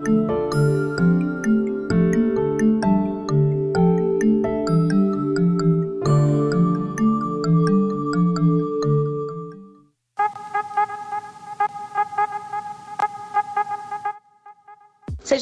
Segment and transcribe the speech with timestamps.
[0.00, 0.16] Seja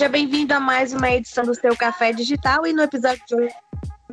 [0.08, 3.54] bem-vindo a mais uma edição do seu Café Digital e no episódio de hoje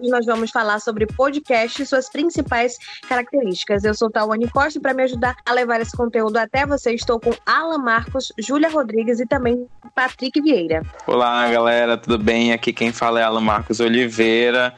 [0.02, 2.77] nós vamos falar sobre podcast e suas principais
[3.07, 3.84] características.
[3.84, 7.20] Eu sou Tawane Costa e para me ajudar a levar esse conteúdo até você, estou
[7.20, 10.81] com Alan Marcos, Júlia Rodrigues e também Patrick Vieira.
[11.08, 12.52] Olá, galera, tudo bem?
[12.52, 14.76] Aqui quem fala é Alan Marcos Oliveira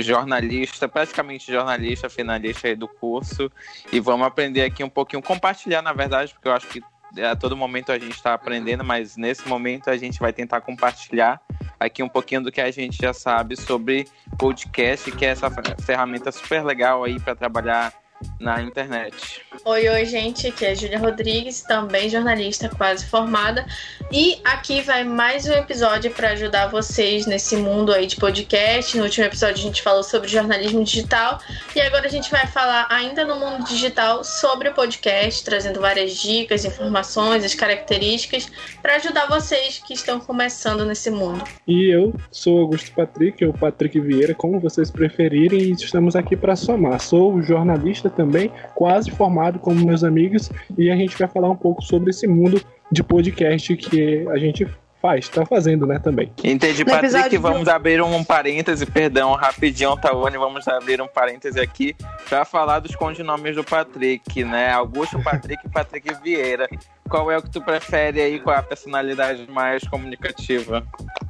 [0.00, 3.48] jornalista, praticamente jornalista, finalista aí do curso,
[3.92, 6.82] e vamos aprender aqui um pouquinho, compartilhar, na verdade, porque eu acho que
[7.22, 11.40] a todo momento a gente está aprendendo, mas nesse momento a gente vai tentar compartilhar
[11.78, 14.06] aqui um pouquinho do que a gente já sabe sobre
[14.38, 15.50] podcast, que é essa
[15.82, 17.92] ferramenta super legal aí para trabalhar
[18.40, 19.42] na internet.
[19.64, 20.46] Oi, oi, gente.
[20.46, 23.66] Aqui é Júlia Rodrigues, também jornalista quase formada.
[24.10, 28.96] E aqui vai mais um episódio para ajudar vocês nesse mundo aí de podcast.
[28.96, 31.38] No último episódio a gente falou sobre jornalismo digital
[31.74, 36.16] e agora a gente vai falar ainda no mundo digital sobre o podcast, trazendo várias
[36.16, 41.44] dicas, informações, as características para ajudar vocês que estão começando nesse mundo.
[41.66, 46.56] E eu sou Augusto Patrick, ou Patrick Vieira, como vocês preferirem, e estamos aqui para
[46.56, 47.00] somar.
[47.00, 51.82] Sou jornalista também, quase formado como meus amigos, e a gente vai falar um pouco
[51.82, 54.66] sobre esse mundo de podcast que a gente
[55.00, 56.32] faz, tá fazendo, né, também.
[56.42, 57.70] Entendi, no Patrick, vamos de...
[57.70, 61.94] abrir um parêntese, perdão, rapidinho, Tawane, vamos abrir um parêntese aqui
[62.28, 66.68] para falar dos codinomes do Patrick, né, Augusto Patrick e Patrick Vieira.
[67.08, 70.84] Qual é o que tu prefere aí, qual é a personalidade mais comunicativa?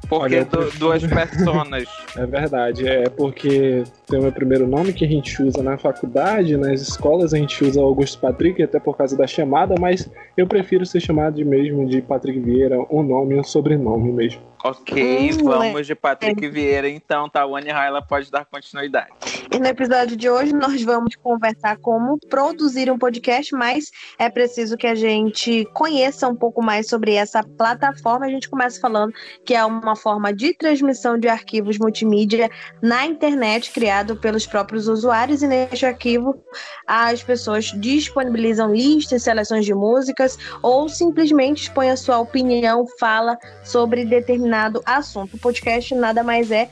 [0.09, 1.87] Porque Olha, du duas personas.
[2.17, 6.57] É verdade, é porque tem o meu primeiro nome que a gente usa na faculdade,
[6.57, 10.85] nas escolas a gente usa Augusto Patrick, até por causa da chamada, mas eu prefiro
[10.85, 14.41] ser chamado de mesmo de Patrick Vieira, um nome e um sobrenome mesmo.
[14.63, 16.49] Ok, hum, vamos de Patrick é.
[16.49, 19.11] Vieira, então, Tawane Raila pode dar continuidade.
[19.51, 24.77] E no episódio de hoje nós vamos conversar como produzir um podcast, mas é preciso
[24.77, 28.27] que a gente conheça um pouco mais sobre essa plataforma.
[28.27, 29.11] A gente começa falando
[29.43, 32.47] que é uma forma de transmissão de arquivos multimídia
[32.79, 36.43] na internet, criado pelos próprios usuários, e neste arquivo
[36.85, 44.05] as pessoas disponibilizam listas, seleções de músicas ou simplesmente expõem a sua opinião, fala sobre
[44.05, 45.37] determinado assunto.
[45.37, 46.69] O podcast nada mais é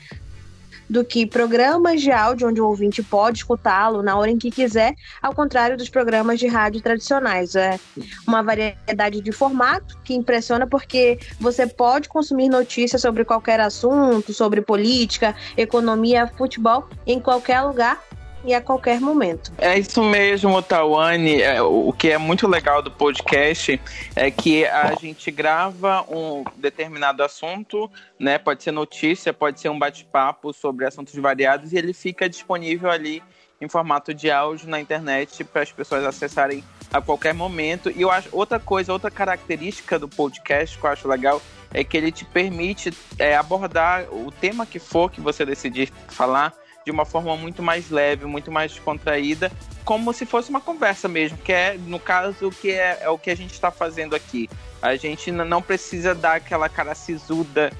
[0.88, 4.94] do que programas de áudio onde o ouvinte pode escutá-lo na hora em que quiser,
[5.22, 7.54] ao contrário dos programas de rádio tradicionais.
[7.54, 7.78] É
[8.26, 14.60] uma variedade de formato que impressiona porque você pode consumir notícias sobre qualquer assunto, sobre
[14.60, 18.02] política, economia, futebol, em qualquer lugar
[18.44, 19.52] e a qualquer momento.
[19.58, 21.42] É isso mesmo, Tawane.
[21.42, 23.80] É, o que é muito legal do podcast
[24.14, 28.38] é que a gente grava um determinado assunto, né?
[28.38, 33.22] Pode ser notícia, pode ser um bate-papo sobre assuntos variados e ele fica disponível ali
[33.60, 36.62] em formato de áudio na internet para as pessoas acessarem
[36.92, 37.90] a qualquer momento.
[37.90, 41.96] E eu acho outra coisa, outra característica do podcast que eu acho legal é que
[41.96, 46.54] ele te permite é, abordar o tema que for que você decidir falar
[46.88, 49.52] de uma forma muito mais leve, muito mais descontraída,
[49.84, 53.18] como se fosse uma conversa mesmo, que é, no caso, o que é, é o
[53.18, 54.48] que a gente está fazendo aqui.
[54.80, 57.70] A gente não precisa dar aquela cara sisuda,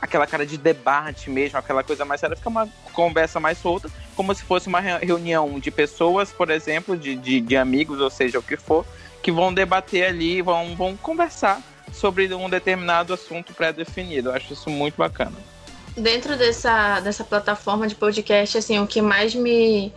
[0.00, 4.34] aquela cara de debate mesmo, aquela coisa mais séria, fica uma conversa mais solta, como
[4.34, 8.42] se fosse uma reunião de pessoas, por exemplo, de, de, de amigos, ou seja, o
[8.42, 8.86] que for,
[9.22, 11.60] que vão debater ali, vão, vão conversar
[11.92, 14.30] sobre um determinado assunto pré-definido.
[14.30, 15.53] Eu acho isso muito bacana
[15.96, 19.92] dentro dessa, dessa plataforma de podcast, assim, o que mais me.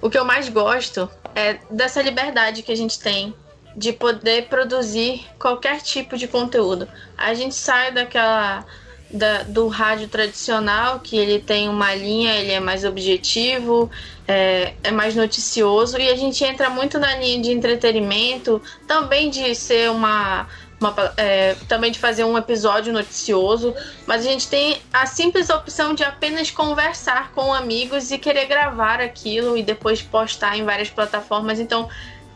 [0.00, 3.34] O que eu mais gosto é dessa liberdade que a gente tem
[3.76, 6.88] de poder produzir qualquer tipo de conteúdo.
[7.16, 8.64] A gente sai daquela.
[9.10, 13.90] Da, do rádio tradicional, que ele tem uma linha, ele é mais objetivo,
[14.26, 19.54] é, é mais noticioso, e a gente entra muito na linha de entretenimento, também de
[19.54, 20.46] ser uma
[20.80, 23.74] uma, é, também de fazer um episódio noticioso,
[24.06, 29.00] mas a gente tem a simples opção de apenas conversar com amigos e querer gravar
[29.00, 31.58] aquilo e depois postar em várias plataformas.
[31.58, 31.88] Então,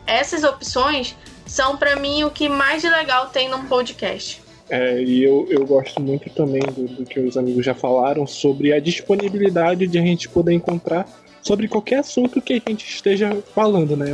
[0.05, 1.15] essas opções
[1.45, 4.41] são para mim o que mais de legal tem num podcast.
[4.69, 8.73] É, e eu, eu gosto muito também do, do que os amigos já falaram sobre
[8.73, 11.07] a disponibilidade de a gente poder encontrar
[11.41, 14.07] sobre qualquer assunto que a gente esteja falando, né?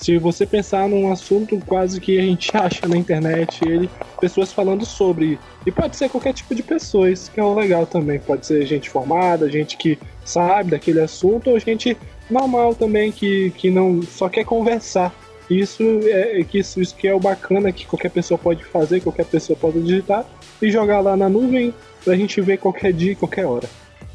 [0.00, 3.90] Se você pensar num assunto quase que a gente acha na internet, ele
[4.20, 5.38] pessoas falando sobre.
[5.66, 8.18] E pode ser qualquer tipo de pessoa, isso que é o legal também.
[8.20, 11.96] Pode ser gente formada, gente que sabe daquele assunto, ou gente
[12.30, 15.12] normal também que, que não só quer conversar.
[15.50, 19.24] Isso é que isso, isso que é o bacana que qualquer pessoa pode fazer, qualquer
[19.24, 20.24] pessoa pode digitar
[20.62, 21.74] e jogar lá na nuvem
[22.04, 23.68] pra gente ver qualquer dia, qualquer hora.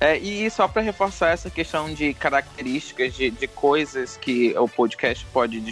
[0.03, 5.25] É, e só para reforçar essa questão de características, de, de coisas que o podcast
[5.27, 5.63] pode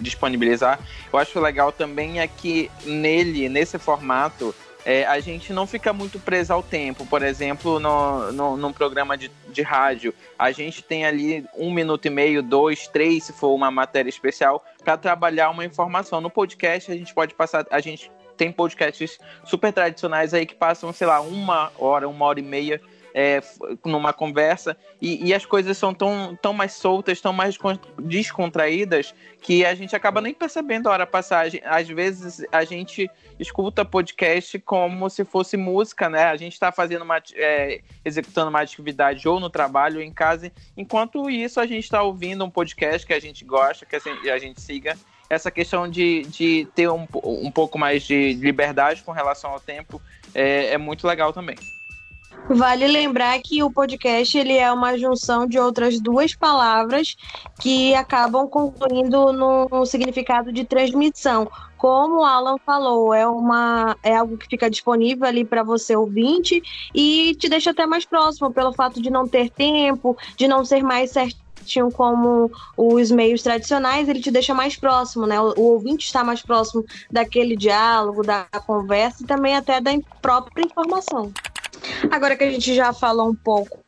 [0.00, 0.80] disponibilizar,
[1.12, 6.18] eu acho legal também é que nele, nesse formato, é, a gente não fica muito
[6.18, 7.04] preso ao tempo.
[7.04, 12.06] Por exemplo, no, no, num programa de, de rádio, a gente tem ali um minuto
[12.06, 16.18] e meio, dois, três, se for uma matéria especial, para trabalhar uma informação.
[16.18, 17.66] No podcast, a gente pode passar.
[17.70, 22.40] A gente tem podcasts super tradicionais aí que passam, sei lá, uma hora, uma hora
[22.40, 22.80] e meia
[23.18, 23.40] é,
[23.82, 27.56] numa conversa e, e, as coisas são tão, tão mais soltas, tão mais
[27.98, 31.46] descontraídas que a gente acaba nem percebendo a hora passar.
[31.64, 33.10] Às vezes a gente
[33.40, 36.24] escuta podcast como se fosse música, né?
[36.24, 40.52] A gente está fazendo uma, é, executando uma atividade ou no trabalho ou em casa,
[40.76, 43.96] enquanto isso a gente está ouvindo um podcast que a gente gosta, que
[44.28, 44.94] a gente siga
[45.30, 50.02] essa questão de, de ter um, um pouco mais de liberdade com relação ao tempo
[50.34, 51.56] é, é muito legal também.
[52.48, 57.16] Vale lembrar que o podcast ele é uma junção de outras duas palavras
[57.60, 61.50] que acabam concluindo no significado de transmissão.
[61.76, 66.62] Como o Alan falou, é, uma, é algo que fica disponível ali para você ouvinte
[66.94, 70.84] e te deixa até mais próximo pelo fato de não ter tempo, de não ser
[70.84, 75.40] mais certinho como os meios tradicionais, ele te deixa mais próximo, né?
[75.40, 79.90] O, o, ouvinte está mais próximo daquele diálogo, da conversa e também até da
[80.22, 81.32] própria informação.
[82.10, 83.84] Agora que a gente já falou um pouco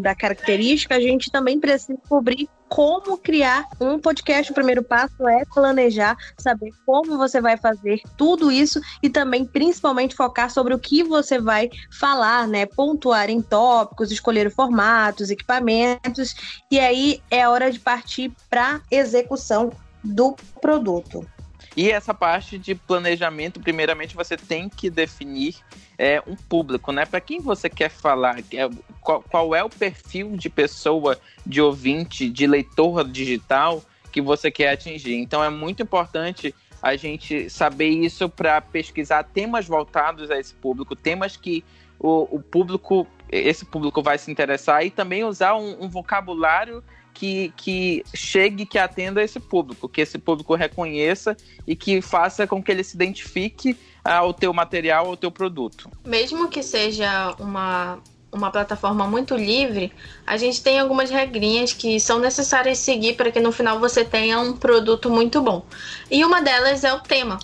[0.00, 4.50] da característica, a gente também precisa descobrir como criar um podcast.
[4.50, 10.14] O primeiro passo é planejar, saber como você vai fazer tudo isso e também, principalmente,
[10.14, 12.66] focar sobre o que você vai falar, né?
[12.66, 16.34] Pontuar em tópicos, escolher formatos, equipamentos,
[16.70, 19.72] e aí é hora de partir para execução
[20.02, 21.26] do produto.
[21.76, 25.56] E essa parte de planejamento, primeiramente, você tem que definir
[25.98, 27.04] é, um público, né?
[27.04, 28.68] Para quem você quer falar, é,
[29.00, 33.82] qual, qual, é o perfil de pessoa, de ouvinte, de leitor digital
[34.12, 35.14] que você quer atingir.
[35.14, 40.94] Então é muito importante a gente saber isso para pesquisar temas voltados a esse público,
[40.94, 41.64] temas que
[41.98, 46.84] o, o, público, esse público vai se interessar e também usar um, um vocabulário
[47.14, 52.62] que, que chegue, que atenda esse público, que esse público reconheça e que faça com
[52.62, 55.88] que ele se identifique ao teu material, ao teu produto.
[56.04, 58.00] Mesmo que seja uma,
[58.32, 59.92] uma plataforma muito livre,
[60.26, 64.38] a gente tem algumas regrinhas que são necessárias seguir para que no final você tenha
[64.40, 65.64] um produto muito bom.
[66.10, 67.38] E uma delas é o tema.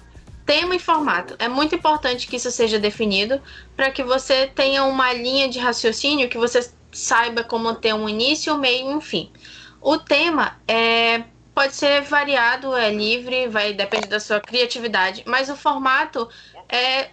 [0.45, 1.37] Tema e formato.
[1.39, 3.41] É muito importante que isso seja definido
[3.77, 8.53] para que você tenha uma linha de raciocínio, que você saiba como ter um início,
[8.53, 9.31] um meio e um fim.
[9.81, 11.25] O tema é
[11.55, 16.29] pode ser variado, é livre, vai depender da sua criatividade, mas o formato
[16.69, 17.09] é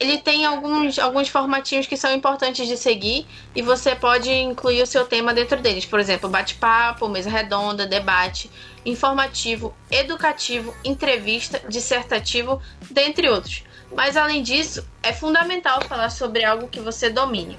[0.00, 4.86] ele tem alguns, alguns formatinhos que são importantes de seguir e você pode incluir o
[4.86, 5.84] seu tema dentro deles.
[5.84, 8.50] Por exemplo, bate-papo, mesa redonda, debate,
[8.84, 12.60] informativo, educativo, entrevista, dissertativo,
[12.90, 13.64] dentre outros.
[13.94, 17.58] Mas além disso, é fundamental falar sobre algo que você domine.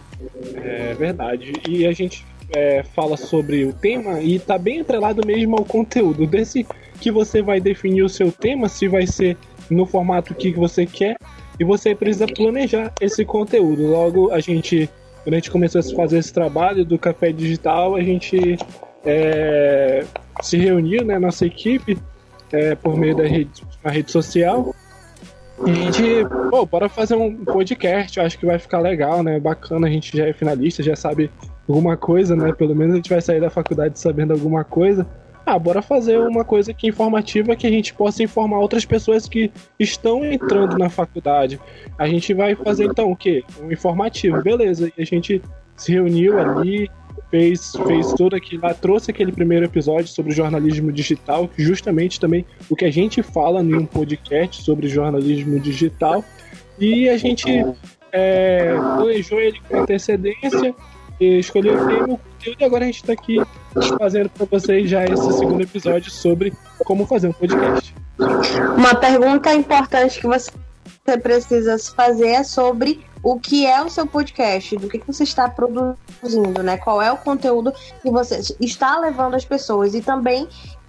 [0.55, 1.53] É verdade.
[1.67, 2.25] E a gente
[2.55, 6.25] é, fala sobre o tema e está bem atrelado mesmo ao conteúdo.
[6.25, 6.65] Desse
[6.99, 9.37] que você vai definir o seu tema, se vai ser
[9.69, 11.17] no formato que você quer,
[11.59, 13.87] e você precisa planejar esse conteúdo.
[13.87, 14.89] Logo, a gente,
[15.23, 18.57] quando a gente começou a fazer esse trabalho do café digital, a gente
[19.05, 20.05] é,
[20.41, 21.97] se reuniu, né, nossa equipe,
[22.51, 24.73] é, por meio da rede, uma rede social.
[25.65, 26.03] E a gente,
[26.51, 29.39] pô, bora fazer um podcast, eu acho que vai ficar legal, né?
[29.39, 31.31] Bacana, a gente já é finalista, já sabe
[31.67, 32.53] alguma coisa, né?
[32.53, 35.05] Pelo menos a gente vai sair da faculdade sabendo alguma coisa.
[35.45, 39.49] Ah, bora fazer uma coisa que informativa que a gente possa informar outras pessoas que
[39.79, 41.57] estão entrando na faculdade.
[41.97, 43.45] A gente vai fazer então o quê?
[43.61, 44.91] Um informativo, beleza.
[44.97, 45.41] E a gente
[45.77, 46.89] se reuniu ali,
[47.31, 52.75] fez, fez todo aquilo lá, trouxe aquele primeiro episódio sobre jornalismo digital, justamente também o
[52.75, 56.25] que a gente fala em um podcast sobre jornalismo digital.
[56.77, 57.65] E a gente
[58.11, 60.75] é, planejou ele com antecedência
[61.19, 63.37] escolheu o tema, o conteúdo, e agora a gente está aqui
[63.97, 67.95] fazendo para vocês já esse segundo episódio sobre como fazer um podcast.
[68.75, 70.51] Uma pergunta importante que você
[71.21, 75.49] precisa fazer é sobre o que é o seu podcast, do que, que você está
[75.49, 76.77] produzindo, né?
[76.77, 80.47] Qual é o conteúdo que você está levando às pessoas e também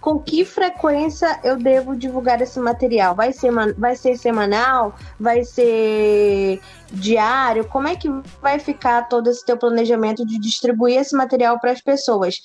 [0.09, 3.15] com que frequência eu devo divulgar esse material?
[3.15, 4.95] Vai ser, vai ser semanal?
[5.21, 7.69] Vai ser diário?
[7.69, 8.09] Como é que
[8.41, 12.41] vai ficar todo esse teu planejamento de distribuir esse material para as pessoas?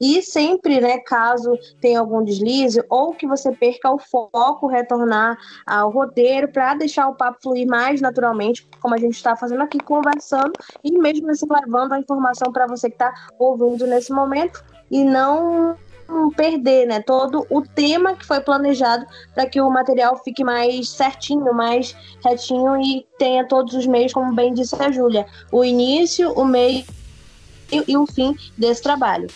[0.00, 5.90] E sempre, né, caso tenha algum deslize ou que você perca o foco, retornar ao
[5.90, 10.52] roteiro para deixar o papo fluir mais naturalmente, como a gente está fazendo aqui, conversando
[10.84, 15.76] e mesmo assim levando a informação para você que está ouvindo nesse momento e não
[16.36, 21.52] perder, né, todo o tema que foi planejado para que o material fique mais certinho,
[21.54, 21.94] mais
[22.24, 26.84] retinho e tenha todos os meios, como bem disse a Júlia, o início, o meio
[27.88, 29.28] e o fim desse trabalho.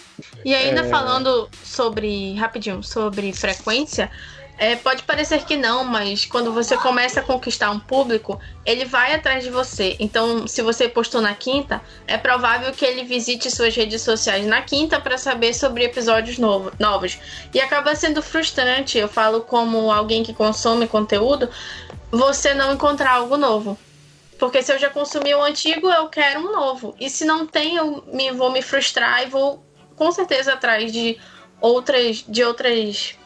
[0.45, 0.89] E ainda é...
[0.89, 4.11] falando sobre, rapidinho, sobre frequência,
[4.59, 9.15] é, pode parecer que não, mas quando você começa a conquistar um público, ele vai
[9.15, 9.97] atrás de você.
[10.01, 14.63] Então, se você postou na quinta, é provável que ele visite suas redes sociais na
[14.63, 17.19] quinta para saber sobre episódios novo, novos.
[17.53, 21.51] E acaba sendo frustrante, eu falo como alguém que consome conteúdo,
[22.11, 23.79] você não encontrar algo novo.
[24.39, 26.95] Porque se eu já consumi o antigo, eu quero um novo.
[26.99, 29.63] E se não tem, eu me, vou me frustrar e vou
[29.97, 31.19] com certeza atrás de
[31.61, 33.17] outras, de outras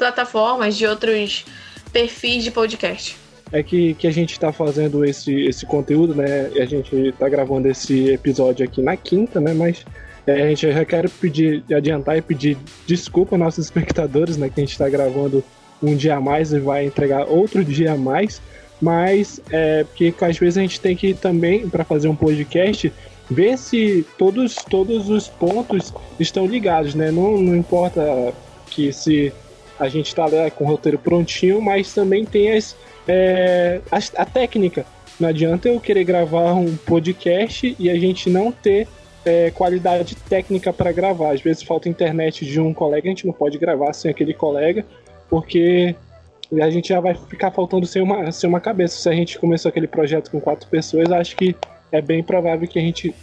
[0.00, 1.44] plataformas, de outros
[1.92, 3.16] perfis de podcast.
[3.52, 6.50] É que, que a gente está fazendo esse, esse conteúdo, né?
[6.56, 9.52] A gente está gravando esse episódio aqui na quinta, né?
[9.52, 9.84] Mas
[10.26, 14.48] é, a gente já quer pedir, adiantar e pedir desculpa aos nossos espectadores, né?
[14.48, 15.44] Que a gente está gravando
[15.82, 18.40] um dia a mais e vai entregar outro dia a mais.
[18.80, 22.90] Mas é porque às vezes a gente tem que também, para fazer um podcast,
[23.28, 27.10] ver se todos, todos os pontos estão ligados, né?
[27.10, 28.32] Não, não importa
[28.70, 29.32] que se
[29.80, 32.76] a gente está lá com o roteiro prontinho, mas também tem as,
[33.08, 34.84] é, a, a técnica.
[35.18, 38.86] Não adianta eu querer gravar um podcast e a gente não ter
[39.24, 41.32] é, qualidade técnica para gravar.
[41.32, 44.84] Às vezes falta internet de um colega, a gente não pode gravar sem aquele colega,
[45.30, 45.96] porque
[46.60, 48.98] a gente já vai ficar faltando sem uma, sem uma cabeça.
[48.98, 51.56] Se a gente começou aquele projeto com quatro pessoas, acho que
[51.90, 53.14] é bem provável que a gente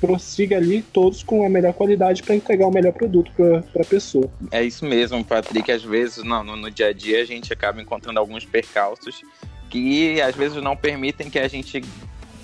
[0.00, 4.30] prossiga ali todos com a melhor qualidade para entregar o melhor produto para a pessoa.
[4.50, 5.70] É isso mesmo, Patrick.
[5.70, 9.22] Às vezes, no, no, no dia a dia, a gente acaba encontrando alguns percalços
[9.68, 11.82] que às vezes não permitem que a gente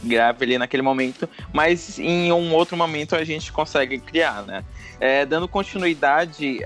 [0.03, 4.65] grave ali naquele momento, mas em um outro momento a gente consegue criar, né?
[5.01, 6.61] É, dando continuidade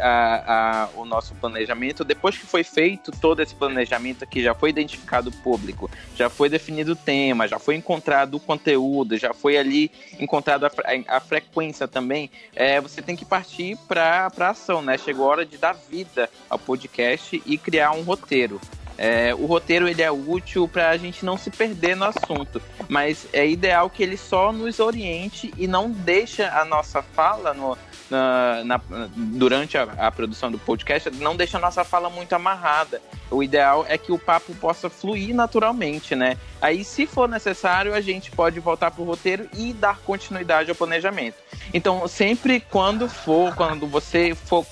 [0.94, 5.90] ao nosso planejamento, depois que foi feito todo esse planejamento que já foi identificado público,
[6.14, 10.70] já foi definido o tema, já foi encontrado o conteúdo, já foi ali encontrado a,
[11.08, 14.98] a frequência também, é, você tem que partir para a ação, né?
[14.98, 18.60] Chegou a hora de dar vida ao podcast e criar um roteiro.
[18.98, 23.26] É, o roteiro ele é útil para a gente não se perder no assunto, mas
[23.32, 27.76] é ideal que ele só nos oriente e não deixe a nossa fala no,
[28.10, 28.80] na, na,
[29.16, 33.02] durante a, a, produção do podcast, não deixe a nossa fala muito amarrada.
[33.30, 36.36] O ideal é que o papo possa fluir naturalmente, né?
[36.60, 40.76] Aí, se for necessário, a gente pode voltar para o roteiro e dar continuidade ao
[40.76, 41.36] planejamento.
[41.72, 44.64] Então, sempre quando for, quando você for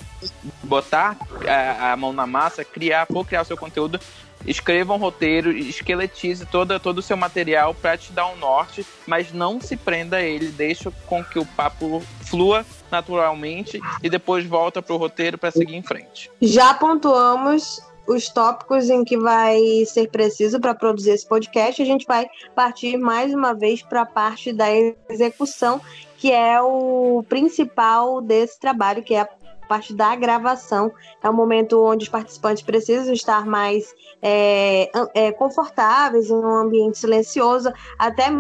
[0.63, 4.01] botar a, a mão na massa, criar, for criar o seu conteúdo,
[4.47, 9.33] escreva um roteiro, esqueletize todo, todo o seu material para te dar um norte, mas
[9.33, 14.83] não se prenda a ele, deixa com que o papo flua naturalmente e depois volta
[14.83, 16.31] para o roteiro para seguir em frente.
[16.41, 21.81] Já pontuamos os tópicos em que vai ser preciso para produzir esse podcast.
[21.81, 24.67] A gente vai partir mais uma vez para a parte da
[25.09, 25.81] execução,
[26.17, 29.29] que é o principal desse trabalho, que é a
[29.69, 30.93] parte da gravação.
[31.23, 36.99] É um momento onde os participantes precisam estar mais é, é, confortáveis em um ambiente
[36.99, 38.31] silencioso, até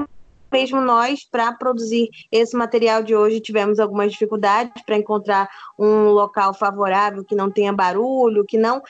[0.54, 6.54] mesmo nós, para produzir esse material de hoje, tivemos algumas dificuldades para encontrar um local
[6.54, 8.80] favorável que não tenha barulho, que não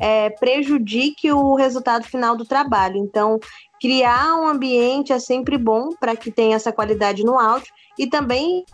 [0.00, 2.96] é, prejudique o resultado final do trabalho.
[2.96, 3.38] Então,
[3.80, 8.64] criar um ambiente é sempre bom para que tenha essa qualidade no áudio e também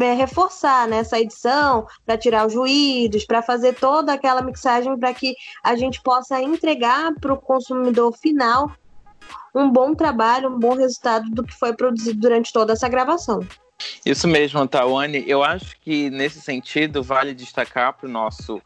[0.00, 5.34] é, reforçar né, edição, para tirar os ruídos, para fazer toda aquela mixagem para que
[5.62, 8.72] a gente possa entregar para o consumidor final
[9.54, 13.40] um bom trabalho, um bom resultado do que foi produzido durante toda essa gravação.
[14.04, 15.24] Isso mesmo, Tawane.
[15.26, 18.60] Eu acho que nesse sentido vale destacar para o nosso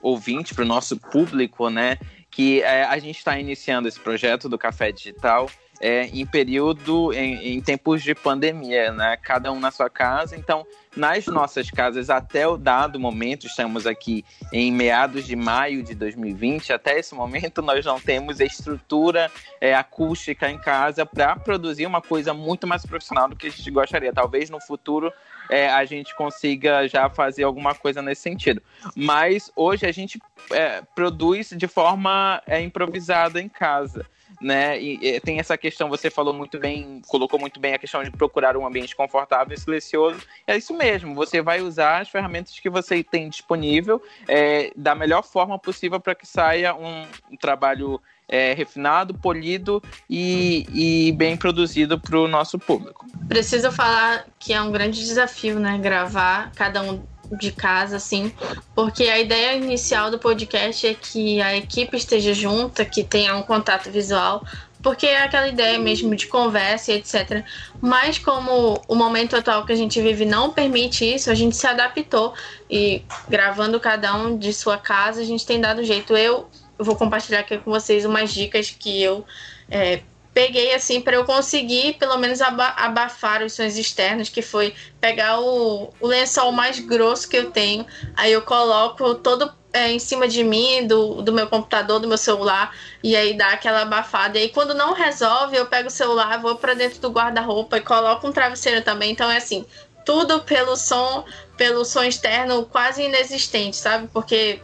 [0.00, 1.98] ouvinte, para o nosso público, né,
[2.30, 7.56] que é, a gente está iniciando esse projeto do Café Digital é, em período, em,
[7.56, 9.16] em, tempos de pandemia, né?
[9.16, 10.36] Cada um na sua casa.
[10.36, 14.22] Então, nas nossas casas, até o dado momento, estamos aqui
[14.52, 20.50] em meados de maio de 2020, até esse momento nós não temos estrutura é, acústica
[20.50, 24.12] em casa para produzir uma coisa muito mais profissional do que a gente gostaria.
[24.12, 25.10] Talvez no futuro
[25.48, 28.60] é, a gente consiga já fazer alguma coisa nesse sentido.
[28.94, 30.20] Mas hoje a gente
[30.50, 34.04] é, produz de forma é, improvisada em casa
[34.40, 34.80] né?
[34.80, 38.10] E, e, tem essa questão, você falou muito bem, colocou muito bem a questão de
[38.10, 40.20] procurar um ambiente confortável e silencioso.
[40.46, 45.22] É isso mesmo, você vai usar as ferramentas que você tem disponível é, da melhor
[45.22, 51.98] forma possível para que saia um, um trabalho é, refinado, polido e, e bem produzido
[51.98, 53.04] para o nosso público.
[53.28, 55.76] Preciso falar que é um grande desafio, né?
[55.78, 57.02] Gravar cada um
[57.38, 58.32] de casa, assim,
[58.74, 63.42] porque a ideia inicial do podcast é que a equipe esteja junta, que tenha um
[63.42, 64.44] contato visual,
[64.82, 67.44] porque é aquela ideia mesmo de conversa e etc.
[67.80, 71.66] Mas como o momento atual que a gente vive não permite isso, a gente se
[71.66, 72.34] adaptou
[72.70, 76.16] e gravando cada um de sua casa, a gente tem dado jeito.
[76.16, 79.24] Eu vou compartilhar aqui com vocês umas dicas que eu
[79.70, 80.00] é,
[80.32, 85.92] peguei assim para eu conseguir pelo menos abafar os sons externos, que foi pegar o,
[86.00, 87.84] o lençol mais grosso que eu tenho,
[88.16, 92.18] aí eu coloco todo é, em cima de mim, do, do meu computador, do meu
[92.18, 94.38] celular, e aí dá aquela abafada.
[94.38, 97.80] E aí, quando não resolve, eu pego o celular, vou para dentro do guarda-roupa e
[97.80, 99.12] coloco um travesseiro também.
[99.12, 99.64] Então é assim,
[100.04, 101.24] tudo pelo som,
[101.56, 104.08] pelo som externo quase inexistente, sabe?
[104.12, 104.60] Porque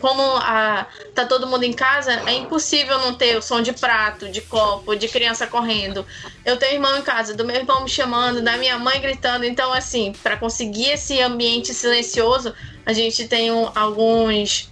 [0.00, 4.28] como a, tá todo mundo em casa, é impossível não ter o som de prato,
[4.28, 6.04] de copo, de criança correndo.
[6.44, 9.44] Eu tenho irmão em casa, do meu irmão me chamando, da minha mãe gritando.
[9.44, 12.54] Então, assim, para conseguir esse ambiente silencioso,
[12.86, 14.70] a gente tem alguns.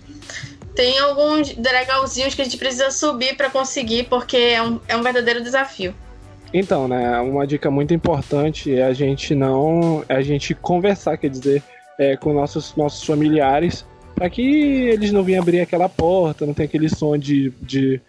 [0.74, 5.02] Tem alguns degrauzinhos que a gente precisa subir para conseguir, porque é um, é um
[5.02, 5.94] verdadeiro desafio.
[6.54, 10.04] Então, né, uma dica muito importante é a gente não.
[10.08, 11.62] É a gente conversar, quer dizer,
[11.98, 13.84] é, com nossos, nossos familiares
[14.28, 18.00] que eles não venham abrir aquela porta, não tem aquele som de, de,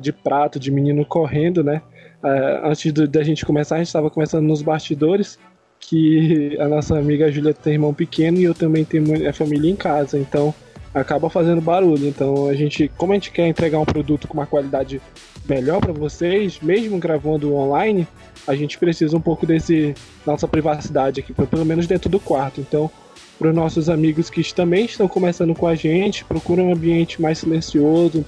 [0.00, 1.82] de prato, de menino correndo, né?
[2.22, 5.38] Uh, antes da gente começar, a gente estava começando nos bastidores
[5.78, 9.76] que a nossa amiga Júlia tem irmão pequeno e eu também tenho a família em
[9.76, 10.54] casa, então
[10.94, 12.06] acaba fazendo barulho.
[12.06, 15.00] Então a gente, como a gente quer entregar um produto com uma qualidade
[15.48, 18.08] melhor para vocês, mesmo gravando online,
[18.46, 19.94] a gente precisa um pouco desse
[20.26, 22.60] nossa privacidade aqui, pelo menos dentro do quarto.
[22.60, 22.90] Então
[23.38, 27.38] para os nossos amigos que também estão começando com a gente, procura um ambiente mais
[27.38, 28.24] silencioso,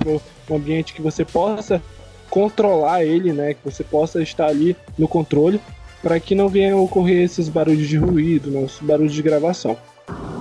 [0.50, 1.80] um ambiente que você possa
[2.28, 3.54] controlar ele, né?
[3.54, 5.60] Que você possa estar ali no controle,
[6.02, 9.76] para que não venham ocorrer esses barulhos de ruído, né, esses barulhos de gravação.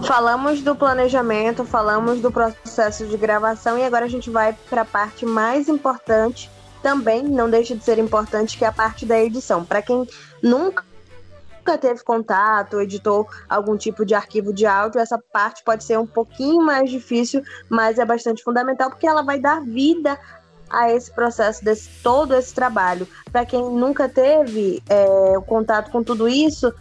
[0.03, 4.85] Falamos do planejamento, falamos do processo de gravação e agora a gente vai para a
[4.85, 6.51] parte mais importante
[6.85, 9.65] também, não deixa de ser importante, que é a parte da edição.
[9.65, 10.07] Para quem
[10.39, 10.83] nunca
[11.57, 16.05] nunca teve contato, editou algum tipo de arquivo de áudio, essa parte pode ser um
[16.05, 20.15] pouquinho mais difícil, mas é bastante fundamental porque ela vai dar vida
[20.69, 23.07] a esse processo, desse todo esse trabalho.
[23.31, 26.71] Para quem nunca teve é, contato com tudo isso,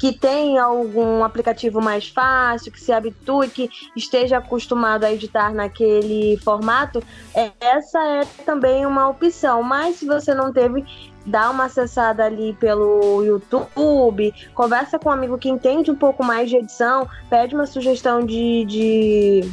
[0.00, 6.38] que tem algum aplicativo mais fácil, que se habitue, que esteja acostumado a editar naquele
[6.38, 7.02] formato,
[7.34, 9.62] é, essa é também uma opção.
[9.62, 10.86] Mas se você não teve,
[11.26, 16.48] dá uma acessada ali pelo YouTube, conversa com um amigo que entende um pouco mais
[16.48, 19.50] de edição, pede uma sugestão de, de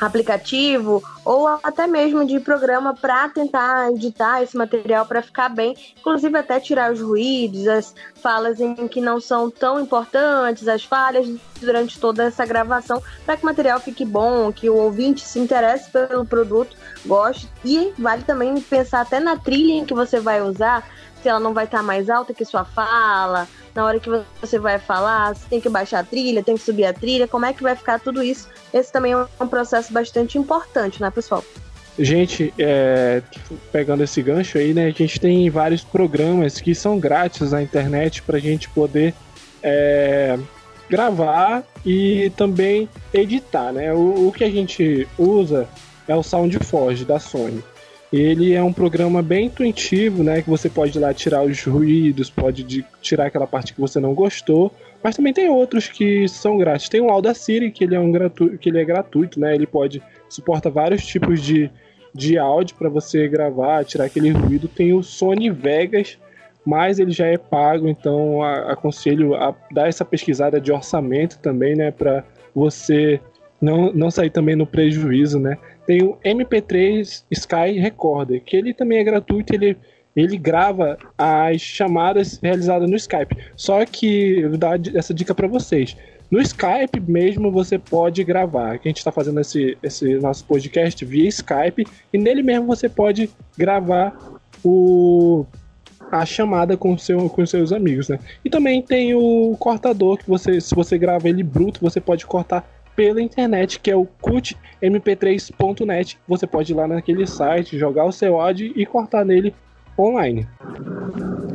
[0.00, 6.36] aplicativo ou até mesmo de programa para tentar editar esse material para ficar bem, inclusive
[6.36, 11.28] até tirar os ruídos, as falas em que não são tão importantes, as falhas
[11.60, 15.90] durante toda essa gravação, para que o material fique bom, que o ouvinte se interesse
[15.90, 16.76] pelo produto,
[17.06, 17.48] goste.
[17.64, 20.86] E vale também pensar até na trilha em que você vai usar,
[21.22, 24.08] se ela não vai estar tá mais alta que sua fala, na hora que
[24.40, 27.44] você vai falar, se tem que baixar a trilha, tem que subir a trilha, como
[27.44, 28.48] é que vai ficar tudo isso?
[28.72, 31.42] Esse também é um processo bastante importante, né, pessoal?
[31.98, 33.22] Gente, é,
[33.70, 38.22] pegando esse gancho aí, né, a gente tem vários programas que são grátis na internet
[38.22, 39.14] para a gente poder
[39.62, 40.38] é,
[40.88, 43.92] gravar e também editar, né?
[43.92, 45.68] O, o que a gente usa
[46.06, 47.62] é o SoundForge da Sony.
[48.14, 50.40] Ele é um programa bem intuitivo, né?
[50.40, 53.98] Que você pode ir lá tirar os ruídos, pode de, tirar aquela parte que você
[53.98, 54.72] não gostou.
[55.02, 56.88] Mas também tem outros que são grátis.
[56.88, 59.52] Tem o Audacity, que ele é um gratuito, que ele é gratuito, né?
[59.52, 61.68] Ele pode suporta vários tipos de,
[62.14, 64.68] de áudio para você gravar, tirar aquele ruído.
[64.68, 66.16] Tem o Sony Vegas,
[66.64, 71.74] mas ele já é pago, então a, aconselho a dar essa pesquisada de orçamento também,
[71.74, 71.90] né?
[71.90, 72.22] Para
[72.54, 73.20] você
[73.64, 75.56] não, não sair também no prejuízo, né?
[75.86, 79.76] Tem o MP3 Sky Recorder, que ele também é gratuito, ele,
[80.14, 83.36] ele grava as chamadas realizadas no Skype.
[83.56, 85.96] Só que eu vou dar essa dica para vocês.
[86.30, 88.72] No Skype mesmo você pode gravar.
[88.72, 93.30] A gente está fazendo esse, esse nosso podcast via Skype e nele mesmo você pode
[93.56, 94.14] gravar
[94.62, 95.46] o,
[96.10, 98.18] a chamada com, seu, com seus amigos, né?
[98.44, 102.73] E também tem o cortador que você, se você grava ele bruto, você pode cortar
[102.94, 106.18] pela internet, que é o cultmp3.net.
[106.28, 109.54] Você pode ir lá naquele site, jogar o seu áudio e cortar nele
[109.98, 110.46] online.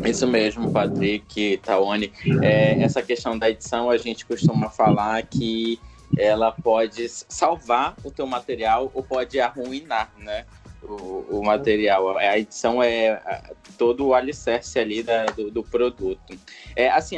[0.05, 2.11] Isso mesmo, Patrick, Tawane.
[2.41, 5.79] É, essa questão da edição, a gente costuma falar que
[6.17, 10.45] ela pode salvar o teu material ou pode arruinar, né?
[10.81, 12.17] O, o material.
[12.17, 13.21] A edição é
[13.77, 16.37] todo o alicerce ali da, do, do, produto.
[16.75, 17.17] É, assim,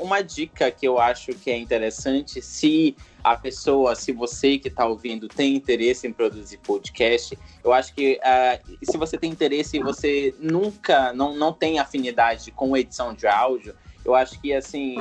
[0.00, 4.86] uma dica que eu acho que é interessante, se a pessoa, se você que está
[4.86, 9.80] ouvindo tem interesse em produzir podcast, eu acho que uh, se você tem interesse e
[9.80, 14.96] você nunca, não, não tem afinidade com edição de áudio, eu acho que, assim,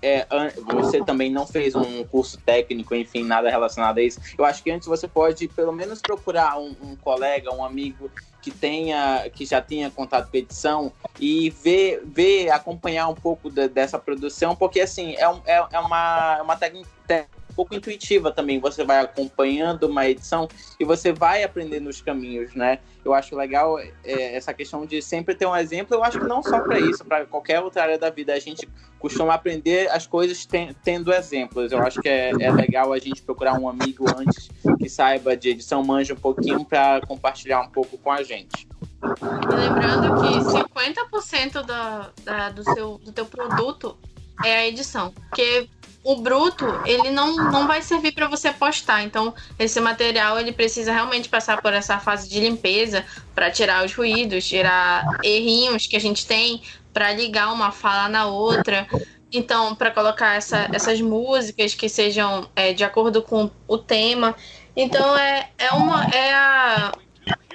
[0.00, 0.26] é,
[0.72, 4.20] você também não fez um curso técnico, enfim, nada relacionado a isso.
[4.36, 8.50] Eu acho que antes você pode, pelo menos, procurar um, um colega, um amigo que
[8.50, 13.98] tenha, que já tenha contato com edição e ver, ver acompanhar um pouco de, dessa
[13.98, 16.88] produção, porque, assim, é, é, é uma, é uma técnica
[17.54, 18.58] pouco intuitiva também.
[18.60, 22.78] Você vai acompanhando uma edição e você vai aprendendo os caminhos, né?
[23.04, 25.94] Eu acho legal é, essa questão de sempre ter um exemplo.
[25.94, 28.68] Eu acho que não só para isso, para qualquer outra área da vida, a gente
[28.98, 31.70] costuma aprender as coisas ten, tendo exemplos.
[31.70, 35.50] Eu acho que é, é, legal a gente procurar um amigo antes que saiba de
[35.50, 38.66] edição, manja um pouquinho para compartilhar um pouco com a gente.
[39.04, 40.38] E lembrando que
[41.52, 43.98] 50% da, da, do, seu, do teu produto
[44.42, 45.10] é a edição.
[45.10, 45.68] Porque
[46.04, 49.02] o bruto, ele não, não vai servir para você postar.
[49.02, 53.02] Então, esse material ele precisa realmente passar por essa fase de limpeza
[53.34, 56.62] para tirar os ruídos, tirar errinhos que a gente tem,
[56.92, 58.86] para ligar uma fala na outra.
[59.32, 64.36] Então, para colocar essa, essas músicas que sejam é, de acordo com o tema.
[64.76, 66.92] Então, é, é, uma, é a,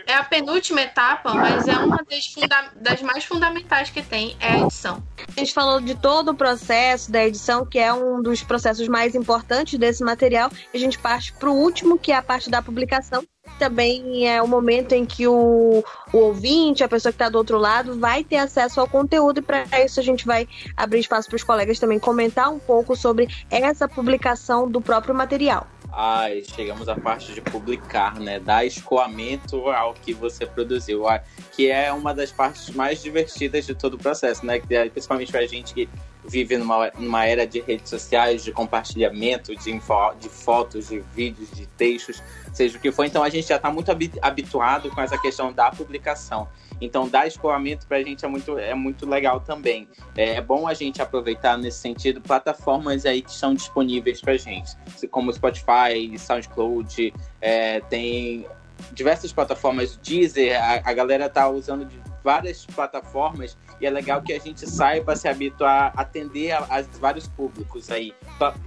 [0.10, 2.34] é a penúltima etapa, mas é uma das,
[2.76, 5.04] das, mais fundamentais que tem, é a edição.
[5.36, 9.14] A gente falou de todo o processo da edição, que é um dos processos mais
[9.14, 10.50] importantes desse material.
[10.74, 13.24] A gente parte para o último, que é a parte da publicação.
[13.60, 17.60] Também é o momento em que o, o ouvinte, a pessoa que está do outro
[17.60, 21.36] lado, vai ter acesso ao conteúdo, e para isso a gente vai abrir espaço para
[21.36, 25.68] os colegas também comentar um pouco sobre essa publicação do próprio material.
[25.92, 28.40] Ai, chegamos à parte de publicar, né?
[28.40, 31.04] Dar escoamento ao que você produziu,
[31.52, 34.60] que é uma das partes mais divertidas de todo o processo, né?
[34.92, 35.90] Principalmente pra gente que
[36.26, 41.50] vive numa, numa era de redes sociais, de compartilhamento de, info, de fotos, de vídeos,
[41.52, 42.22] de textos,
[42.54, 43.06] seja o que for.
[43.06, 46.48] Então a gente já está muito habituado com essa questão da publicação.
[46.82, 49.88] Então, dar escoamento para a gente é muito, é muito legal também.
[50.16, 54.38] É, é, bom a gente aproveitar nesse sentido plataformas aí que estão disponíveis para a
[54.38, 54.72] gente,
[55.12, 58.46] como Spotify, SoundCloud, é, tem
[58.94, 64.32] diversas plataformas, Deezer, a, a galera tá usando de várias plataformas e é legal que
[64.34, 68.14] a gente saiba se habituar a atender a, a vários públicos aí.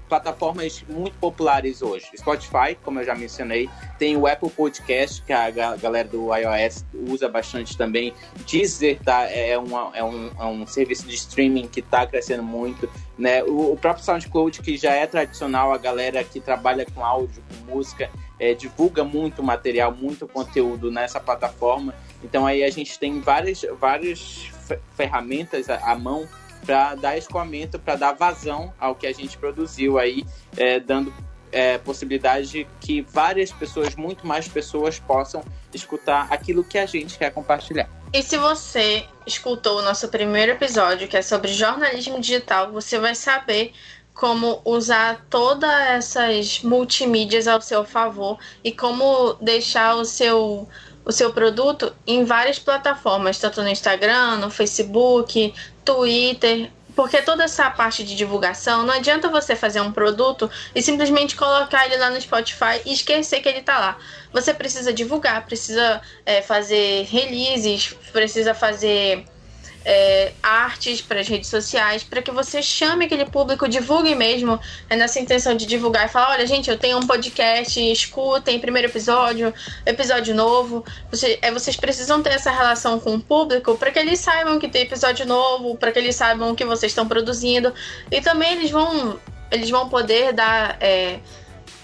[0.09, 2.09] plataformas muito populares hoje.
[2.16, 3.70] Spotify, como eu já mencionei,
[4.01, 8.12] tem o Apple Podcast, que a galera do iOS usa bastante também.
[8.51, 12.90] Deezer tá, é, uma, é, um, é um serviço de streaming que está crescendo muito.
[13.16, 13.44] Né?
[13.44, 17.72] O, o próprio SoundCloud, que já é tradicional, a galera que trabalha com áudio, com
[17.72, 18.11] música,
[18.43, 21.95] é, divulga muito material, muito conteúdo nessa plataforma.
[22.25, 24.51] Então aí a gente tem várias, várias
[24.97, 26.27] ferramentas à mão
[26.67, 30.25] para dar escoamento, para dar vazão ao que a gente produziu aí,
[30.57, 31.15] é, dando
[31.53, 37.17] é, possibilidade de que várias pessoas, muito mais pessoas, possam escutar aquilo que a gente
[37.17, 37.89] quer compartilhar.
[38.13, 43.15] E se você escutou o nosso primeiro episódio, que é sobre jornalismo digital, você vai
[43.15, 43.73] saber
[44.14, 50.68] como usar todas essas multimídias ao seu favor e como deixar o seu
[51.05, 55.53] o seu produto em várias plataformas, tanto no Instagram, no Facebook,
[55.85, 61.35] Twitter, porque toda essa parte de divulgação, não adianta você fazer um produto e simplesmente
[61.35, 63.98] colocar ele lá no Spotify e esquecer que ele está lá.
[64.33, 69.25] Você precisa divulgar, precisa é, fazer releases, precisa fazer
[69.85, 74.97] é, artes para as redes sociais, para que você chame aquele público, divulgue mesmo, é
[74.97, 79.53] nessa intenção de divulgar e falar: olha, gente, eu tenho um podcast, escutem, primeiro episódio,
[79.85, 80.85] episódio novo.
[81.11, 84.68] Você, é, vocês precisam ter essa relação com o público para que eles saibam que
[84.68, 87.73] tem episódio novo, para que eles saibam o que vocês estão produzindo.
[88.11, 89.18] E também eles vão,
[89.51, 90.77] eles vão poder dar.
[90.81, 91.18] É,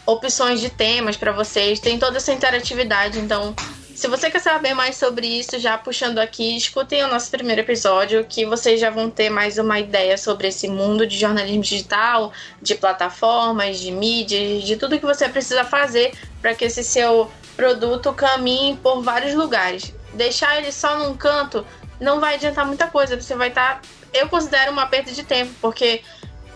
[0.09, 3.55] opções de temas para vocês, tem toda essa interatividade, então
[3.99, 8.25] se você quer saber mais sobre isso, já puxando aqui, escutem o nosso primeiro episódio,
[8.25, 12.33] que vocês já vão ter mais uma ideia sobre esse mundo de jornalismo digital,
[12.63, 18.13] de plataformas, de mídias, de tudo que você precisa fazer para que esse seu produto
[18.13, 19.93] caminhe por vários lugares.
[20.15, 21.67] Deixar ele só num canto
[21.99, 23.81] não vai adiantar muita coisa, você vai estar.
[23.81, 23.89] Tá...
[24.15, 26.05] Eu considero uma perda de tempo, porque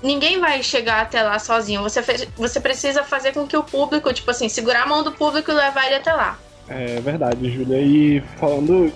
[0.01, 1.83] ninguém vai chegar até lá sozinho.
[1.83, 5.11] Você, fez, você precisa fazer com que o público, tipo assim, segurar a mão do
[5.11, 6.39] público e levar ele até lá.
[6.69, 7.81] É verdade, Júlia.
[7.81, 8.93] E falando,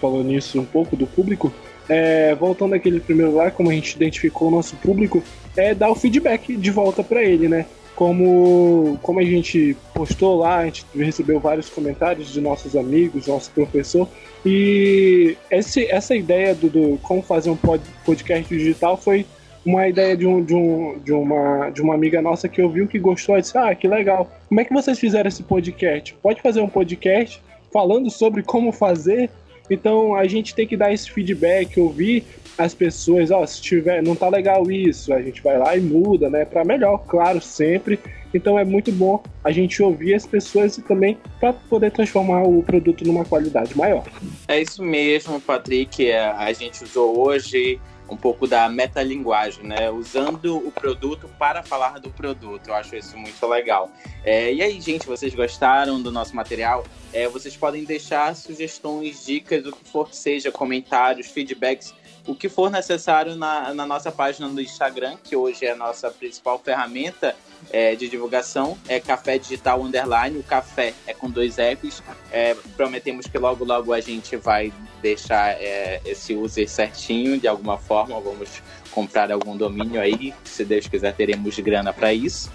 [0.00, 1.52] falou nisso um pouco do público,
[1.88, 5.22] é, voltando àquele primeiro lá, como a gente identificou o nosso público,
[5.56, 7.66] é dar o feedback de volta para ele, né?
[7.96, 13.50] Como, como a gente postou lá, a gente recebeu vários comentários de nossos amigos, nosso
[13.50, 14.08] professor,
[14.46, 17.58] e esse, essa ideia do, do como fazer um
[18.04, 19.26] podcast digital foi
[19.64, 22.98] uma ideia de, um, de, um, de, uma, de uma amiga nossa que ouviu que
[22.98, 24.30] gostou e disse: Ah, que legal.
[24.48, 26.14] Como é que vocês fizeram esse podcast?
[26.22, 27.42] Pode fazer um podcast
[27.72, 29.30] falando sobre como fazer?
[29.70, 32.24] Então a gente tem que dar esse feedback, ouvir
[32.58, 36.28] as pessoas, ó, se tiver, não tá legal isso, a gente vai lá e muda,
[36.28, 37.98] né, para melhor, claro, sempre.
[38.34, 42.62] Então é muito bom a gente ouvir as pessoas e também para poder transformar o
[42.62, 44.04] produto numa qualidade maior.
[44.46, 46.06] É isso mesmo, Patrick.
[46.06, 49.90] É, a gente usou hoje um pouco da metalinguagem, né?
[49.90, 52.68] Usando o produto para falar do produto.
[52.68, 53.90] Eu acho isso muito legal.
[54.24, 56.84] É, e aí, gente, vocês gostaram do nosso material?
[57.12, 61.94] É, vocês podem deixar sugestões, dicas, o que for seja, comentários, feedbacks,
[62.30, 66.10] o que for necessário na, na nossa página do Instagram, que hoje é a nossa
[66.12, 67.34] principal ferramenta
[67.72, 70.38] é, de divulgação, é Café Digital Underline.
[70.38, 72.02] O café é com dois Fs.
[72.30, 77.76] É, prometemos que logo, logo a gente vai deixar é, esse user certinho de alguma
[77.76, 78.20] forma.
[78.20, 78.62] Vamos
[78.92, 80.32] comprar algum domínio aí.
[80.44, 82.48] Se Deus quiser, teremos grana para isso.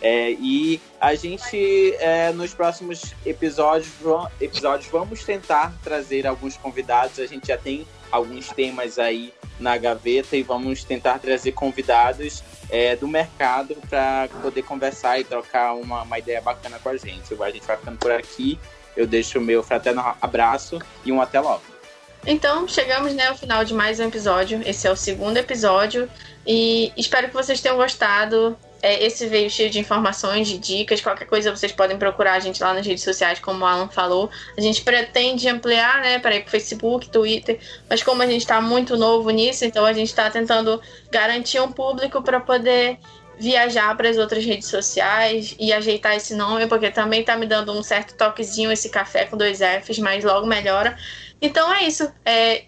[0.00, 3.92] É, e a gente, é, nos próximos episódios,
[4.40, 7.18] episódios, vamos tentar trazer alguns convidados.
[7.18, 12.94] A gente já tem alguns temas aí na gaveta e vamos tentar trazer convidados é,
[12.96, 17.34] do mercado para poder conversar e trocar uma, uma ideia bacana com a gente.
[17.40, 18.58] A gente vai ficando por aqui.
[18.96, 21.62] Eu deixo o meu fraterno abraço e um até logo.
[22.26, 24.60] Então, chegamos né, ao final de mais um episódio.
[24.66, 26.10] Esse é o segundo episódio.
[26.46, 28.58] E espero que vocês tenham gostado.
[28.82, 31.00] É, esse veio cheio de informações, de dicas.
[31.00, 34.30] Qualquer coisa vocês podem procurar a gente lá nas redes sociais, como o Alan falou.
[34.56, 37.58] A gente pretende ampliar, né, para ir pro Facebook, Twitter.
[37.88, 41.72] Mas como a gente está muito novo nisso, então a gente está tentando garantir um
[41.72, 42.98] público para poder
[43.38, 47.72] viajar para as outras redes sociais e ajeitar esse nome, porque também tá me dando
[47.72, 50.96] um certo toquezinho esse café com dois Fs, mas logo melhora.
[51.40, 52.12] Então é isso.
[52.24, 52.64] É,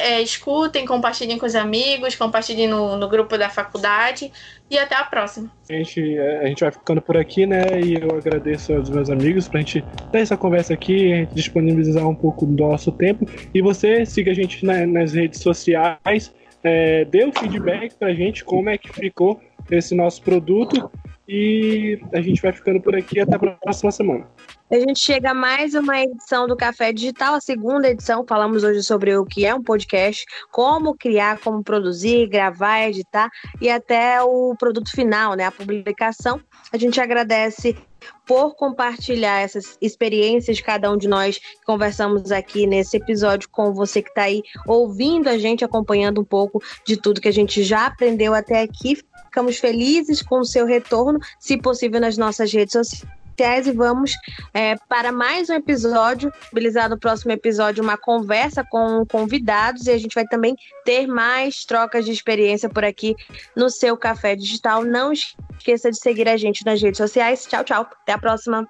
[0.00, 4.32] é, escutem, compartilhem com os amigos, compartilhem no, no grupo da faculdade
[4.70, 5.50] e até a próxima.
[5.68, 7.62] A gente, a gente vai ficando por aqui, né?
[7.84, 12.08] E eu agradeço aos meus amigos pra gente ter essa conversa aqui, a gente disponibilizar
[12.08, 13.28] um pouco do nosso tempo.
[13.52, 16.32] E você siga a gente na, nas redes sociais,
[16.64, 20.90] é, dê o feedback pra gente como é que ficou esse nosso produto.
[21.32, 24.26] E a gente vai ficando por aqui até a próxima semana.
[24.68, 28.24] A gente chega a mais uma edição do Café Digital, a segunda edição.
[28.28, 33.70] Falamos hoje sobre o que é um podcast, como criar, como produzir, gravar, editar e
[33.70, 36.40] até o produto final, né, a publicação.
[36.72, 37.76] A gente agradece
[38.26, 43.72] por compartilhar essas experiências de cada um de nós que conversamos aqui nesse episódio com
[43.72, 47.62] você que está aí ouvindo a gente, acompanhando um pouco de tudo que a gente
[47.62, 48.96] já aprendeu até aqui.
[49.24, 54.12] Ficamos felizes com o seu retorno, se possível, nas nossas redes sociais sociais e vamos
[54.52, 59.96] é, para mais um episódio, mobilizar no próximo episódio uma conversa com convidados e a
[59.96, 63.16] gente vai também ter mais trocas de experiência por aqui
[63.56, 64.84] no seu Café Digital.
[64.84, 67.46] Não esqueça de seguir a gente nas redes sociais.
[67.46, 67.88] Tchau, tchau.
[68.02, 68.68] Até a próxima.